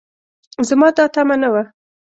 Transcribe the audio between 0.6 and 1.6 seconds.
زما دا تمعه نه